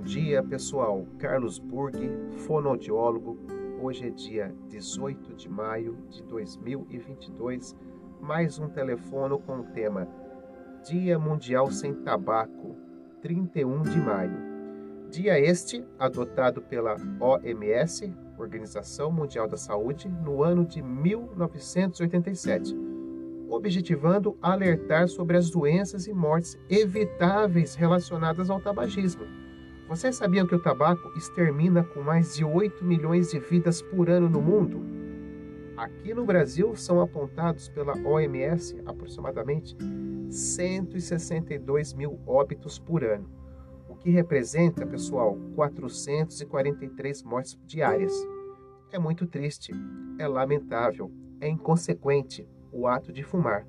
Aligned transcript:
dia, 0.00 0.42
pessoal. 0.42 1.06
Carlos 1.18 1.58
Burg, 1.58 1.98
fonoaudiólogo. 2.46 3.38
Hoje 3.80 4.08
é 4.08 4.10
dia 4.10 4.54
18 4.68 5.34
de 5.34 5.48
maio 5.48 5.96
de 6.08 6.22
2022. 6.24 7.76
Mais 8.20 8.58
um 8.58 8.68
telefono 8.68 9.38
com 9.38 9.60
o 9.60 9.64
tema 9.64 10.08
Dia 10.84 11.18
Mundial 11.18 11.70
Sem 11.70 11.94
Tabaco, 11.94 12.76
31 13.20 13.82
de 13.82 13.98
maio. 13.98 14.50
Dia 15.10 15.38
este 15.38 15.84
adotado 15.98 16.62
pela 16.62 16.96
OMS, 17.20 18.14
Organização 18.38 19.12
Mundial 19.12 19.46
da 19.48 19.56
Saúde, 19.56 20.08
no 20.08 20.42
ano 20.42 20.64
de 20.64 20.80
1987, 20.82 22.74
objetivando 23.48 24.36
alertar 24.40 25.08
sobre 25.08 25.36
as 25.36 25.50
doenças 25.50 26.06
e 26.06 26.12
mortes 26.12 26.58
evitáveis 26.70 27.74
relacionadas 27.74 28.48
ao 28.48 28.60
tabagismo. 28.60 29.49
Vocês 29.90 30.14
sabiam 30.14 30.46
que 30.46 30.54
o 30.54 30.62
tabaco 30.62 31.10
extermina 31.16 31.82
com 31.82 32.00
mais 32.00 32.36
de 32.36 32.44
8 32.44 32.84
milhões 32.84 33.32
de 33.32 33.40
vidas 33.40 33.82
por 33.82 34.08
ano 34.08 34.28
no 34.28 34.40
mundo? 34.40 34.80
Aqui 35.76 36.14
no 36.14 36.24
Brasil 36.24 36.76
são 36.76 37.00
apontados 37.00 37.68
pela 37.68 37.98
OMS 38.06 38.80
aproximadamente 38.86 39.76
162 40.30 41.92
mil 41.94 42.20
óbitos 42.24 42.78
por 42.78 43.02
ano, 43.02 43.28
o 43.88 43.96
que 43.96 44.10
representa, 44.10 44.86
pessoal, 44.86 45.36
443 45.56 47.24
mortes 47.24 47.58
diárias. 47.66 48.14
É 48.92 48.98
muito 48.98 49.26
triste, 49.26 49.72
é 50.20 50.28
lamentável, 50.28 51.10
é 51.40 51.48
inconsequente 51.48 52.48
o 52.70 52.86
ato 52.86 53.12
de 53.12 53.24
fumar. 53.24 53.66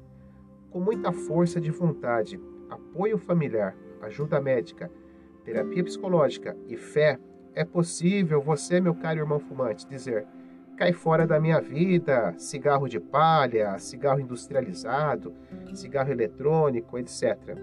Com 0.70 0.80
muita 0.80 1.12
força 1.12 1.60
de 1.60 1.72
vontade, 1.72 2.40
apoio 2.70 3.18
familiar, 3.18 3.76
ajuda 4.04 4.40
médica, 4.40 4.92
terapia 5.44 5.84
psicológica 5.84 6.56
e 6.68 6.78
fé, 6.78 7.20
é 7.54 7.66
possível 7.66 8.42
você, 8.42 8.80
meu 8.80 8.96
caro 8.96 9.20
irmão 9.20 9.40
fumante, 9.40 9.88
dizer: 9.88 10.26
cai 10.78 10.94
fora 10.94 11.28
da 11.28 11.40
minha 11.40 11.60
vida, 11.60 12.34
cigarro 12.38 12.88
de 12.88 13.00
palha, 13.00 13.78
cigarro 13.78 14.20
industrializado, 14.20 15.34
cigarro 15.74 16.12
eletrônico, 16.12 16.98
etc. 16.98 17.58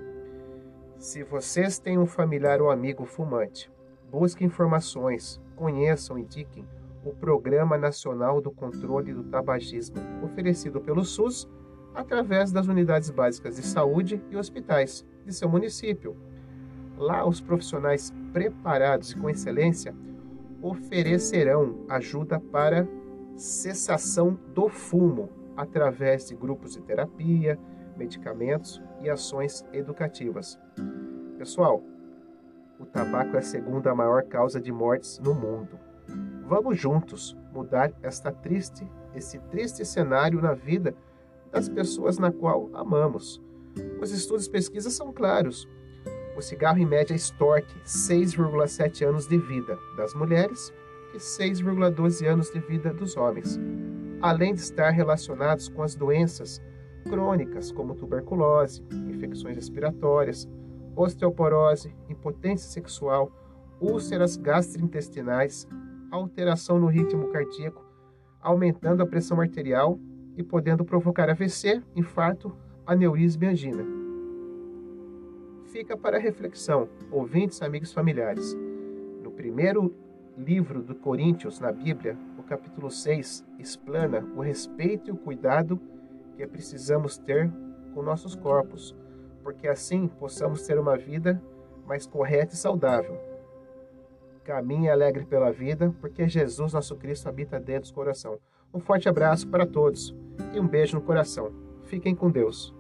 Se 0.99 1.23
vocês 1.23 1.79
têm 1.79 1.99
um 1.99 2.07
familiar 2.07 2.61
ou 2.61 2.71
amigo 2.71 3.05
fumante, 3.05 3.71
busquem 4.11 4.47
informações, 4.47 5.41
conheçam, 5.57 6.19
indiquem 6.19 6.67
o 7.05 7.13
Programa 7.13 7.79
Nacional 7.79 8.41
do 8.41 8.51
Controle 8.51 9.15
do 9.15 9.25
Tabagismo, 9.25 9.97
oferecido 10.23 10.81
pelo 10.81 11.05
SUS 11.05 11.49
através 11.95 12.53
das 12.53 12.67
unidades 12.67 13.11
básicas 13.11 13.57
de 13.57 13.63
saúde 13.63 14.23
e 14.31 14.37
hospitais 14.37 15.05
de 15.25 15.33
seu 15.33 15.49
município. 15.49 16.17
Lá, 16.99 17.27
os 17.27 17.41
profissionais 17.41 18.13
preparados 18.33 19.13
e 19.13 19.17
com 19.17 19.31
excelência 19.31 19.95
oferecerão 20.61 21.85
ajuda 21.89 22.41
para 22.41 22.89
cessação 23.37 24.39
do 24.53 24.69
fumo 24.69 25.31
através 25.57 26.27
de 26.29 26.35
grupos 26.35 26.73
de 26.73 26.83
terapia, 26.83 27.59
medicamentos 27.97 28.83
e 29.01 29.09
ações 29.09 29.65
educativas. 29.73 30.59
Pessoal, 31.39 31.83
o 32.81 32.85
tabaco 32.85 33.37
é 33.37 33.39
a 33.39 33.43
segunda 33.43 33.95
maior 33.95 34.25
causa 34.25 34.61
de 34.61 34.73
mortes 34.73 35.21
no 35.21 35.35
mundo. 35.35 35.79
Vamos 36.47 36.79
juntos 36.79 37.37
mudar 37.53 37.93
esta 38.03 38.33
triste, 38.33 38.87
esse 39.15 39.39
triste 39.51 39.85
cenário 39.85 40.41
na 40.41 40.55
vida 40.55 40.95
das 41.51 41.69
pessoas 41.69 42.19
na 42.19 42.33
qual 42.33 42.71
amamos. 42.75 43.41
Os 44.01 44.11
estudos 44.11 44.47
e 44.47 44.51
pesquisas 44.51 44.93
são 44.93 45.13
claros. 45.13 45.69
O 46.39 46.41
cigarro 46.41 46.79
em 46.79 46.87
média 46.87 47.17
extorque 47.17 47.75
6,7 47.81 49.05
anos 49.05 49.27
de 49.27 49.37
vida 49.37 49.77
das 49.97 50.15
mulheres 50.15 50.73
e 51.13 51.19
6,12 51.19 52.25
anos 52.29 52.49
de 52.53 52.61
vida 52.61 52.95
dos 52.95 53.17
homens, 53.17 53.59
além 54.23 54.55
de 54.55 54.61
estar 54.61 54.91
relacionados 54.91 55.69
com 55.69 55.83
as 55.83 55.97
doenças 55.97 56.63
crônicas 57.03 57.73
como 57.73 57.97
tuberculose, 57.97 58.85
infecções 59.09 59.57
respiratórias, 59.57 60.49
osteoporose, 60.95 61.93
impotência 62.09 62.71
sexual, 62.71 63.33
úlceras 63.81 64.37
gastrointestinais, 64.37 65.67
alteração 66.09 66.79
no 66.79 66.87
ritmo 66.87 67.33
cardíaco, 67.33 67.85
aumentando 68.41 69.03
a 69.03 69.07
pressão 69.07 69.41
arterial 69.41 69.99
e 70.37 70.45
podendo 70.45 70.85
provocar 70.85 71.29
AVC, 71.29 71.83
infarto, 71.97 72.57
aneurisma 72.87 73.47
e 73.47 73.49
angina. 73.49 73.98
Fica 75.79 75.97
para 75.97 76.19
reflexão, 76.19 76.89
ouvintes, 77.09 77.63
amigos 77.63 77.93
familiares. 77.93 78.53
No 79.23 79.31
primeiro 79.31 79.95
livro 80.37 80.83
do 80.83 80.93
Coríntios, 80.93 81.61
na 81.61 81.71
Bíblia, 81.71 82.19
o 82.37 82.43
capítulo 82.43 82.91
6, 82.91 83.45
explana 83.61 84.29
o 84.35 84.41
respeito 84.41 85.09
e 85.09 85.13
o 85.13 85.17
cuidado 85.17 85.81
que 86.37 86.45
precisamos 86.49 87.17
ter 87.17 87.49
com 87.95 88.03
nossos 88.03 88.35
corpos, 88.35 88.93
porque 89.45 89.69
assim 89.69 90.09
possamos 90.09 90.67
ter 90.67 90.81
uma 90.81 90.97
vida 90.97 91.41
mais 91.87 92.09
correta 92.09 92.55
e 92.55 92.59
saudável. 92.59 93.17
Caminhe 94.43 94.91
alegre 94.91 95.25
pela 95.27 95.53
vida, 95.53 95.95
porque 96.01 96.27
Jesus, 96.27 96.73
nosso 96.73 96.97
Cristo, 96.97 97.29
habita 97.29 97.61
dentro 97.61 97.89
do 97.89 97.95
coração. 97.95 98.41
Um 98.75 98.81
forte 98.81 99.09
abraço 99.09 99.47
para 99.47 99.65
todos 99.65 100.13
e 100.53 100.59
um 100.59 100.67
beijo 100.67 100.97
no 100.97 101.03
coração. 101.05 101.53
Fiquem 101.85 102.17
com 102.17 102.29
Deus. 102.29 102.77